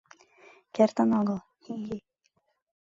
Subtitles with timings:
[0.75, 1.97] —Кертын огыл, хи-хи...